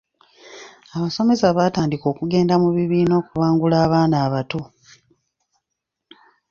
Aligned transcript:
Abasomesa 0.95 1.47
baatandika 1.57 2.05
okugenda 2.13 2.55
mu 2.63 2.69
bibiina 2.75 3.13
okubangula 3.21 3.75
abaana 3.85 4.15
abato. 4.25 4.61